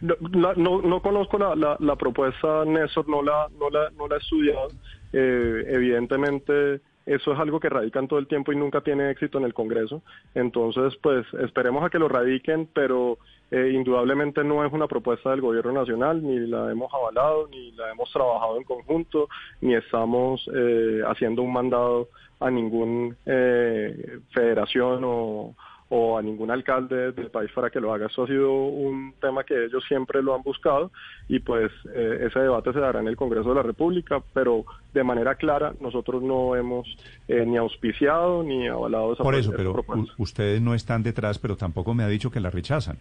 No, 0.00 0.14
la- 0.32 0.54
no, 0.54 0.80
no 0.82 1.00
conozco 1.02 1.38
la, 1.38 1.54
la, 1.54 1.76
la 1.80 1.96
propuesta, 1.96 2.64
Néstor, 2.64 3.08
no 3.08 3.22
la, 3.22 3.46
no 3.60 3.68
la, 3.70 3.90
no 3.96 4.08
la 4.08 4.16
he 4.16 4.18
estudiado. 4.18 4.68
Eh, 5.12 5.64
evidentemente, 5.68 6.80
eso 7.06 7.32
es 7.32 7.38
algo 7.38 7.58
que 7.58 7.68
radican 7.68 8.06
todo 8.06 8.18
el 8.18 8.26
tiempo 8.26 8.52
y 8.52 8.56
nunca 8.56 8.82
tiene 8.82 9.10
éxito 9.10 9.38
en 9.38 9.44
el 9.44 9.54
Congreso. 9.54 10.02
Entonces, 10.34 10.94
pues 11.02 11.26
esperemos 11.34 11.82
a 11.82 11.90
que 11.90 11.98
lo 11.98 12.08
radiquen, 12.08 12.68
pero 12.72 13.18
eh, 13.50 13.70
indudablemente 13.72 14.44
no 14.44 14.64
es 14.64 14.72
una 14.72 14.86
propuesta 14.86 15.30
del 15.30 15.40
Gobierno 15.40 15.72
Nacional, 15.72 16.22
ni 16.22 16.38
la 16.40 16.70
hemos 16.70 16.92
avalado, 16.92 17.48
ni 17.48 17.72
la 17.72 17.90
hemos 17.90 18.12
trabajado 18.12 18.58
en 18.58 18.64
conjunto, 18.64 19.28
ni 19.62 19.74
estamos 19.74 20.48
eh, 20.54 21.00
haciendo 21.06 21.42
un 21.42 21.52
mandado 21.52 22.08
a 22.40 22.50
ningún 22.50 23.16
eh, 23.24 24.20
federación 24.30 25.02
o, 25.04 25.54
o 25.90 26.18
a 26.18 26.22
ningún 26.22 26.50
alcalde 26.50 27.12
del 27.12 27.30
país 27.30 27.50
para 27.54 27.70
que 27.70 27.80
lo 27.80 27.92
haga. 27.94 28.06
Eso 28.06 28.24
ha 28.24 28.26
sido 28.26 28.52
un 28.52 29.14
tema 29.20 29.42
que 29.44 29.64
ellos 29.64 29.82
siempre 29.88 30.22
lo 30.22 30.34
han 30.34 30.42
buscado 30.42 30.90
y 31.28 31.38
pues 31.38 31.72
eh, 31.94 32.26
ese 32.28 32.40
debate 32.40 32.72
se 32.74 32.78
dará 32.80 33.00
en 33.00 33.08
el 33.08 33.16
Congreso 33.16 33.48
de 33.48 33.54
la 33.54 33.62
República, 33.62 34.22
pero 34.34 34.64
de 34.92 35.02
manera 35.02 35.34
clara 35.36 35.72
nosotros 35.80 36.22
no 36.22 36.54
hemos 36.56 36.86
eh, 37.26 37.44
ni 37.46 37.56
auspiciado 37.56 38.42
ni 38.42 38.68
avalado 38.68 39.14
esa 39.14 39.22
Por 39.22 39.34
eso, 39.34 39.52
pero 39.56 39.72
propuesta. 39.72 40.12
ustedes 40.18 40.60
no 40.60 40.74
están 40.74 41.02
detrás, 41.02 41.38
pero 41.38 41.56
tampoco 41.56 41.94
me 41.94 42.02
ha 42.04 42.08
dicho 42.08 42.30
que 42.30 42.40
la 42.40 42.50
rechazan. 42.50 42.98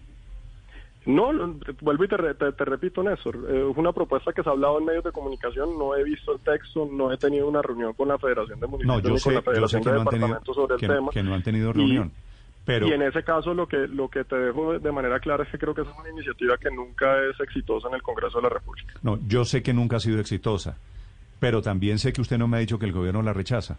No, 1.06 1.29
vuelvo 1.82 2.03
y 2.03 2.08
te, 2.10 2.17
te- 2.34 2.51
te 2.51 2.65
repito, 2.65 3.01
Néstor, 3.01 3.38
eh, 3.50 3.67
es 3.72 3.77
una 3.77 3.94
propuesta 3.94 4.34
que 4.34 4.44
se 4.44 4.50
ha 4.50 4.51
hablado 4.51 4.77
en 4.79 4.86
medios 4.86 5.06
de 5.06 5.12
comunicación, 5.13 5.77
no 5.79 5.96
he 5.96 6.03
visto 6.03 6.34
el 6.34 6.39
texto, 6.41 6.86
no 6.91 7.12
he 7.13 7.17
tenido 7.17 7.48
una 7.48 7.62
reunión 7.62 7.94
con 7.94 8.10
la 8.10 8.17
Federación 8.17 8.60
de 8.60 8.67
Municipios 8.67 8.98
No, 8.98 9.01
yo 9.01 9.10
ni 9.13 9.17
sé, 9.20 9.24
con 9.24 9.34
la 9.36 9.39
yo 9.39 9.44
sé 9.46 9.51
Federación 9.51 9.84
que 9.84 9.89
de 9.89 9.96
no 9.96 10.00
Departamentos 10.03 10.56
sobre 10.56 10.75
el 10.75 10.82
tema. 10.82 11.10
que 11.12 11.24
no 11.24 11.34
han 11.34 11.44
tenido 11.44 11.70
Y- 11.70 11.74
reunión. 11.74 12.12
Pero 12.67 12.86
y 12.88 12.91
en 12.91 13.01
ese 13.01 13.24
caso 13.24 13.53
lo 13.55 13.65
que 13.67 13.88
lo 13.88 14.09
que 14.09 14.24
te 14.25 14.36
dejo 14.36 14.77
de- 14.77 14.91
manera 14.91 15.19
clara 15.21 15.43
es 15.43 15.50
que 15.50 15.57
creo 15.57 15.74
que 15.74 15.81
esa 15.81 15.89
es 15.91 15.97
una 15.97 16.09
iniciativa 16.09 16.57
que 16.57 16.69
nunca 16.69 17.17
es 17.24 17.39
exitosa 17.39 17.88
en 17.88 17.95
el 17.95 18.03
Congreso 18.03 18.38
de 18.39 18.43
la 18.43 18.50
República. 18.50 18.93
no, 19.01 19.17
yo 19.27 19.45
sé 19.45 19.63
que 19.63 19.74
nunca 19.74 19.95
ha 19.95 20.00
sido 20.00 20.19
exitosa, 20.19 20.77
pero 21.39 21.62
también 21.62 21.97
sé 21.97 22.12
que 22.13 22.21
usted 22.21 22.38
no 22.38 22.47
me 22.47 22.57
ha 22.57 22.59
dicho 22.59 22.77
que 22.77 22.86
el 22.86 22.91
gobierno 22.91 23.21
la 23.24 23.31
rechaza. 23.33 23.77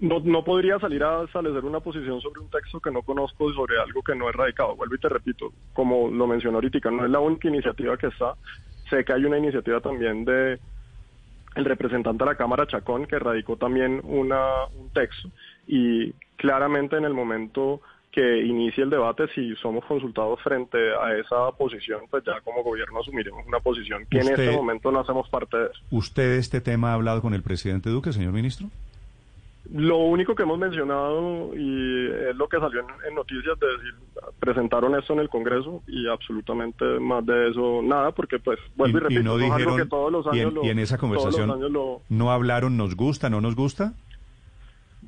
No, 0.00 0.20
no 0.20 0.44
podría 0.44 0.78
salir 0.80 1.02
a 1.04 1.22
establecer 1.24 1.64
una 1.64 1.80
posición 1.80 2.20
sobre 2.20 2.40
un 2.40 2.48
texto 2.50 2.80
que 2.80 2.90
no 2.90 3.02
conozco 3.02 3.50
y 3.50 3.54
sobre 3.54 3.80
algo 3.80 4.02
que 4.02 4.14
no 4.14 4.28
es 4.28 4.34
radicado. 4.34 4.74
Vuelvo 4.76 4.94
y 4.96 4.98
te 4.98 5.08
repito, 5.08 5.52
como 5.72 6.08
lo 6.10 6.26
mencionó 6.26 6.58
ahorita, 6.58 6.90
no 6.90 7.04
es 7.04 7.10
la 7.10 7.20
única 7.20 7.48
iniciativa 7.48 7.96
que 7.96 8.08
está. 8.08 8.34
Sé 8.90 9.04
que 9.04 9.12
hay 9.12 9.24
una 9.24 9.38
iniciativa 9.38 9.80
también 9.80 10.24
de 10.24 10.58
el 11.54 11.64
representante 11.64 12.24
de 12.24 12.30
la 12.30 12.36
Cámara 12.36 12.66
Chacón 12.66 13.06
que 13.06 13.18
radicó 13.18 13.56
también 13.56 14.00
una, 14.02 14.64
un 14.76 14.90
texto 14.90 15.28
y 15.66 16.12
claramente 16.36 16.96
en 16.96 17.04
el 17.04 17.14
momento 17.14 17.80
que 18.12 18.44
inicie 18.44 18.84
el 18.84 18.90
debate, 18.90 19.24
si 19.34 19.56
somos 19.56 19.84
consultados 19.86 20.40
frente 20.40 20.78
a 20.94 21.16
esa 21.18 21.50
posición, 21.58 22.02
pues 22.10 22.22
ya 22.24 22.40
como 22.42 22.62
gobierno 22.62 23.00
asumiremos 23.00 23.44
una 23.46 23.58
posición 23.58 24.06
que 24.08 24.18
en 24.18 24.28
este 24.28 24.50
momento 24.56 24.92
no 24.92 25.00
hacemos 25.00 25.28
parte 25.28 25.56
de 25.56 25.64
eso. 25.66 25.80
¿Usted 25.90 26.34
este 26.38 26.60
tema 26.60 26.90
ha 26.90 26.94
hablado 26.94 27.20
con 27.20 27.34
el 27.34 27.42
presidente 27.42 27.90
Duque, 27.90 28.12
señor 28.12 28.32
ministro? 28.32 28.68
Lo 29.72 29.96
único 29.96 30.34
que 30.34 30.42
hemos 30.42 30.58
mencionado 30.58 31.54
y 31.56 32.06
es 32.28 32.36
lo 32.36 32.46
que 32.48 32.58
salió 32.60 32.80
en, 32.80 32.86
en 33.08 33.14
noticias 33.14 33.58
de 33.58 33.66
decir, 33.66 33.94
presentaron 34.38 34.94
esto 34.94 35.14
en 35.14 35.20
el 35.20 35.30
Congreso 35.30 35.82
y 35.88 36.06
absolutamente 36.06 36.84
más 37.00 37.24
de 37.24 37.48
eso 37.48 37.80
nada, 37.82 38.12
porque 38.12 38.38
pues 38.38 38.58
vuelvo 38.76 38.98
y, 38.98 39.00
repito, 39.00 39.22
no 39.22 39.36
eso 39.38 39.46
es 39.46 39.50
algo 39.52 39.56
dijeron, 39.56 39.76
que 39.78 39.88
todos 39.88 40.12
los 40.12 40.26
y 40.26 40.28
años 40.28 40.48
en, 40.50 40.54
lo- 40.54 40.64
y 40.64 40.68
en 40.68 40.78
esa 40.80 40.98
conversación 40.98 41.72
lo- 41.72 42.02
no 42.10 42.30
hablaron, 42.30 42.76
nos 42.76 42.94
gusta, 42.94 43.30
no 43.30 43.40
nos 43.40 43.56
gusta. 43.56 43.94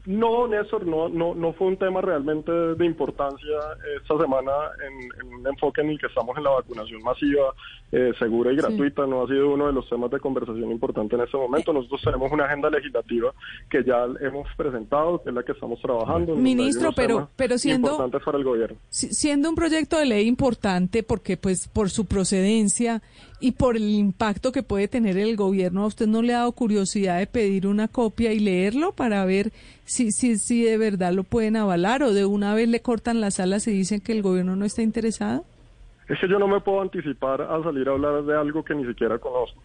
No, 0.06 0.46
Néstor, 0.48 0.86
no, 0.86 1.08
no, 1.08 1.34
no 1.34 1.52
fue 1.54 1.66
un 1.68 1.76
tema 1.76 2.00
realmente 2.00 2.50
de 2.52 2.84
importancia 2.86 3.56
esta 4.00 4.16
semana 4.18 4.52
en, 4.86 5.26
en 5.28 5.34
un 5.34 5.46
enfoque 5.46 5.80
en 5.80 5.90
el 5.90 5.98
que 5.98 6.06
estamos 6.06 6.36
en 6.36 6.44
la 6.44 6.50
vacunación 6.50 7.02
masiva, 7.02 7.52
eh, 7.92 8.12
segura 8.18 8.52
y 8.52 8.56
gratuita. 8.56 9.06
No 9.06 9.24
ha 9.24 9.26
sido 9.26 9.52
uno 9.52 9.66
de 9.66 9.72
los 9.72 9.88
temas 9.88 10.10
de 10.10 10.20
conversación 10.20 10.70
importante 10.70 11.16
en 11.16 11.22
este 11.22 11.36
momento. 11.36 11.72
Nosotros 11.72 12.00
tenemos 12.04 12.30
una 12.32 12.44
agenda 12.44 12.70
legislativa 12.70 13.32
que 13.68 13.82
ya 13.84 14.04
hemos 14.20 14.46
presentado, 14.56 15.22
que 15.22 15.30
es 15.30 15.34
la 15.34 15.42
que 15.42 15.52
estamos 15.52 15.80
trabajando. 15.80 16.34
Ministro, 16.36 16.90
pero- 16.94 17.28
pero 17.36 17.58
siendo- 17.58 17.88
importantes 17.90 18.22
para 18.24 18.38
el 18.38 18.44
gobierno. 18.44 18.76
Si- 18.88 19.12
siendo 19.12 19.48
un 19.48 19.54
proyecto 19.56 19.98
de 19.98 20.06
ley 20.06 20.26
importante 20.28 21.02
porque 21.02 21.36
pues 21.36 21.66
por 21.68 21.90
su 21.90 22.06
procedencia 22.06 23.02
y 23.40 23.52
por 23.52 23.76
el 23.76 23.88
impacto 23.88 24.52
que 24.52 24.62
puede 24.62 24.88
tener 24.88 25.18
el 25.18 25.36
gobierno, 25.36 25.82
¿a 25.82 25.86
usted 25.86 26.06
no 26.06 26.22
le 26.22 26.34
ha 26.34 26.38
dado 26.38 26.52
curiosidad 26.52 27.18
de 27.18 27.26
pedir 27.26 27.66
una 27.66 27.88
copia 27.88 28.32
y 28.32 28.38
leerlo 28.38 28.92
para 28.92 29.24
ver 29.24 29.52
si, 29.84 30.10
si, 30.10 30.38
si 30.38 30.64
de 30.64 30.78
verdad 30.78 31.12
lo 31.12 31.22
pueden 31.22 31.56
avalar 31.56 32.02
o 32.02 32.12
de 32.12 32.24
una 32.24 32.54
vez 32.54 32.68
le 32.68 32.80
cortan 32.80 33.20
las 33.20 33.38
alas 33.40 33.66
y 33.68 33.72
dicen 33.72 34.00
que 34.00 34.12
el 34.12 34.22
gobierno 34.22 34.56
no 34.56 34.64
está 34.64 34.82
interesado? 34.82 35.44
Es 36.08 36.18
que 36.20 36.28
yo 36.28 36.38
no 36.38 36.48
me 36.48 36.60
puedo 36.60 36.80
anticipar 36.80 37.42
a 37.42 37.62
salir 37.62 37.88
a 37.88 37.92
hablar 37.92 38.24
de 38.24 38.36
algo 38.36 38.64
que 38.64 38.74
ni 38.74 38.86
siquiera 38.86 39.18
conozco. 39.18 39.60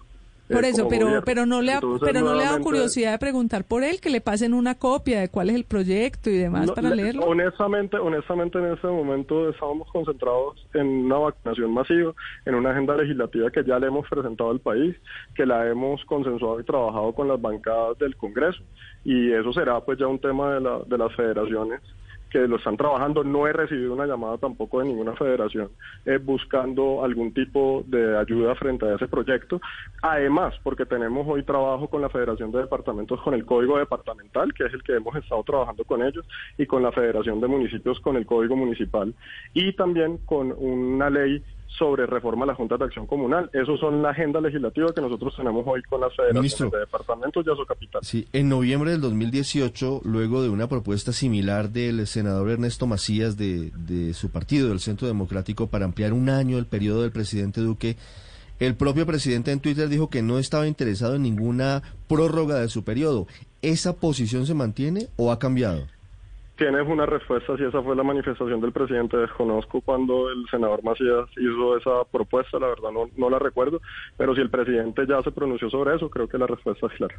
Eh, 0.52 0.56
Por 0.56 0.66
eso, 0.66 0.78
como 0.84 0.90
pero, 0.90 1.06
gobierno. 1.06 1.26
pero 1.26 1.46
no 1.46 1.62
le 1.62 1.72
ha, 1.72 1.76
Entonces, 1.76 2.08
pero 2.08 2.20
no 2.22 2.26
le 2.26 2.32
ha 2.32 2.34
dado 2.34 2.40
nuevamente- 2.60 2.64
curiosidad 2.70 3.12
de 3.14 3.20
preguntar 3.20 3.64
por 3.66 3.84
él, 3.84 4.00
que 4.02 4.10
le 4.10 4.22
pasen 4.22 4.54
una 4.54 4.76
copia 4.76 5.20
de 5.22 5.30
cuál 5.30 5.50
es 5.50 5.56
el 5.56 5.64
proyecto 5.66 6.30
y 6.30 6.38
demás 6.38 6.68
No, 6.68 6.74
para 6.74 6.90
le- 6.90 6.96
leerlo. 6.98 7.26
Honestamente, 7.26 7.98
honestamente 7.98 8.60
en 8.60 8.74
este 8.74 8.88
momento 8.88 9.50
estábamos 9.50 9.90
concentrados 9.92 10.68
en 10.74 10.88
una 11.06 11.18
vacunación 11.18 11.74
masiva, 11.74 12.14
en 12.46 12.56
una 12.56 12.72
agenda 12.72 12.96
legislativa 12.96 13.50
que 13.52 13.64
ya 13.64 13.80
le 13.80 13.88
hemos 13.88 14.08
presentado 14.10 14.52
al 14.52 14.60
país, 14.60 14.96
que 15.36 15.46
la 15.46 15.68
hemos 15.70 16.04
consensuado 16.06 16.60
y 16.60 16.64
trabajado 16.64 17.14
con 17.14 17.28
las 17.28 17.42
bancadas 17.42 17.98
del 18.00 18.16
Congreso 18.16 18.62
y 19.04 19.32
eso 19.32 19.52
será 19.54 19.80
pues 19.82 19.98
ya 19.98 20.08
un 20.08 20.20
tema 20.20 20.54
de, 20.54 20.62
la, 20.62 20.80
de 20.86 20.98
las 20.98 21.16
federaciones 21.16 21.82
que 22.32 22.48
lo 22.48 22.56
están 22.56 22.78
trabajando. 22.78 23.24
No 23.24 23.46
he 23.46 23.54
recibido 23.54 23.94
una 23.94 24.06
llamada 24.06 24.38
tampoco 24.38 24.80
de 24.80 24.86
ninguna 24.86 25.14
federación 25.14 25.70
eh, 26.06 26.18
buscando 26.18 27.04
algún 27.04 27.34
tipo 27.34 27.84
de 27.88 28.18
ayuda 28.18 28.56
frente 28.56 28.86
a 28.86 28.96
ese 28.96 29.08
proyecto. 29.08 29.62
Además, 30.02 30.56
porque 30.64 30.86
tenemos 30.86 31.28
hoy 31.28 31.44
trabajo 31.44 31.88
con 31.88 32.02
la 32.02 32.10
Federación 32.10 32.52
de 32.52 32.60
Departamentos 32.60 33.22
con 33.22 33.34
el 33.34 33.46
Código 33.46 33.78
Departamental, 33.78 34.54
que 34.54 34.66
es 34.66 34.74
el 34.74 34.84
que 34.84 34.96
hemos 34.96 35.16
estado 35.16 35.44
trabajando 35.44 35.84
con 35.84 36.02
ellos, 36.02 36.26
y 36.58 36.66
con 36.66 36.82
la 36.82 36.92
Federación 36.92 37.42
de 37.42 37.48
Municipios 37.48 38.00
con 38.00 38.16
el 38.16 38.26
Código 38.26 38.56
Municipal, 38.56 39.14
y 39.54 39.74
también 39.74 40.18
con 40.26 40.54
una 40.58 41.10
ley 41.10 41.44
sobre 41.78 42.06
reforma 42.06 42.44
a 42.44 42.48
la 42.48 42.56
Junta 42.56 42.78
de 42.78 42.86
Acción 42.86 43.08
Comunal. 43.08 43.50
Esos 43.54 43.80
son 43.80 44.02
la 44.02 44.12
agenda 44.12 44.40
legislativa 44.42 44.94
que 44.94 45.02
nosotros 45.02 45.36
tenemos 45.36 45.66
hoy 45.66 45.82
con 45.84 46.02
las 46.02 46.16
federaciones 46.16 46.60
Ministro. 46.60 46.70
de 46.70 46.80
departamentos 46.80 47.46
y 47.46 47.66
Capital. 47.66 48.02
Sí, 48.04 48.28
en 48.34 48.50
noviembre 48.50 48.92
del 48.92 49.02
2018, 49.02 50.02
luego 50.04 50.42
de 50.42 50.50
una 50.50 50.68
propuesta 50.68 51.12
similar 51.12 51.70
del 51.70 52.06
senador 52.08 52.50
Ernesto 52.50 52.88
Macías 52.88 53.38
de, 53.38 53.72
de 53.72 54.14
su 54.14 54.32
partido, 54.32 54.70
del 54.70 54.80
Centro 54.80 55.08
Democrático, 55.08 55.68
para 55.68 55.86
ampliar 55.86 56.14
un 56.14 56.30
año 56.30 56.58
el 56.58 56.66
periodo 56.66 57.02
del 57.02 57.12
presidente 57.12 57.62
Duque, 57.62 57.98
el 58.60 58.76
propio 58.76 59.08
presidente 59.08 59.52
en 59.52 59.60
Twitter 59.60 59.90
dijo 59.90 60.10
que 60.10 60.22
no 60.22 60.38
estaba 60.38 60.68
interesado 60.68 61.16
en 61.16 61.24
ninguna 61.24 61.82
prórroga 62.08 62.60
de 62.60 62.70
su 62.70 62.84
periodo. 62.84 63.26
¿Esa 63.64 63.96
posición 63.96 64.46
se 64.46 64.54
mantiene 64.54 65.08
o 65.16 65.32
ha 65.32 65.40
cambiado? 65.40 65.88
Tienes 66.62 66.88
una 66.88 67.08
respuesta 67.08 67.58
si 67.58 67.64
esa 67.64 67.82
fue 67.82 67.96
la 67.96 68.04
manifestación 68.04 68.62
del 68.62 68.72
presidente. 68.72 69.18
Desconozco 69.18 69.82
cuando 69.82 70.30
el 70.30 70.46
senador 70.52 70.84
Macías 70.84 71.28
hizo 71.36 71.76
esa 71.76 72.04
propuesta, 72.12 72.60
la 72.60 72.68
verdad 72.68 72.92
no, 72.94 73.10
no 73.18 73.32
la 73.32 73.40
recuerdo, 73.40 73.82
pero 74.16 74.36
si 74.36 74.42
el 74.42 74.52
presidente 74.52 75.08
ya 75.10 75.24
se 75.24 75.32
pronunció 75.32 75.72
sobre 75.72 75.96
eso, 75.96 76.08
creo 76.12 76.28
que 76.28 76.38
la 76.38 76.46
respuesta 76.46 76.86
es 76.86 76.94
clara. 76.94 77.16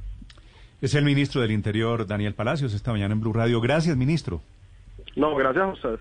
Es 0.81 0.95
el 0.95 1.05
ministro 1.05 1.41
del 1.41 1.51
Interior, 1.51 2.07
Daniel 2.07 2.35
Palacios, 2.35 2.73
esta 2.73 2.93
mañana 2.93 3.15
en 3.15 3.21
Blue 3.21 3.33
Radio. 3.33 3.61
Gracias, 3.61 3.97
ministro. 3.97 4.41
No, 5.17 5.35
gracias 5.35 5.65
a 5.65 5.73
ustedes. 5.73 6.01